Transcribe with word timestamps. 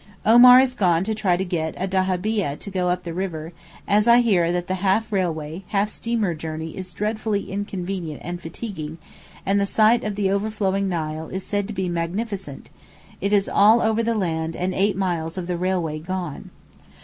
Omar 0.25 0.59
is 0.59 0.73
gone 0.73 1.03
to 1.03 1.13
try 1.13 1.37
to 1.37 1.45
get 1.45 1.75
a 1.77 1.87
dahabieh 1.87 2.57
to 2.57 2.71
go 2.71 2.89
up 2.89 3.03
the 3.03 3.13
river, 3.13 3.53
as 3.87 4.07
I 4.07 4.21
hear 4.21 4.51
that 4.51 4.65
the 4.65 4.73
half 4.81 5.11
railway, 5.11 5.63
half 5.67 5.91
steamer 5.91 6.33
journey 6.33 6.75
is 6.75 6.91
dreadfully 6.91 7.47
inconvenient 7.51 8.19
and 8.25 8.41
fatiguing, 8.41 8.97
and 9.45 9.61
the 9.61 9.67
sight 9.67 10.03
of 10.03 10.15
the 10.15 10.31
overflowing 10.31 10.89
Nile 10.89 11.27
is 11.27 11.45
said 11.45 11.67
to 11.67 11.73
be 11.75 11.87
magnificent, 11.87 12.71
it 13.21 13.31
is 13.31 13.47
all 13.47 13.79
over 13.79 14.01
the 14.01 14.15
land 14.15 14.55
and 14.55 14.73
eight 14.73 14.97
miles 14.97 15.37
of 15.37 15.45
the 15.45 15.55
railway 15.55 15.99
gone. 15.99 16.49